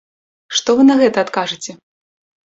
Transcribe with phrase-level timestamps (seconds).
[0.59, 1.71] Што вы на гэта адкажыце?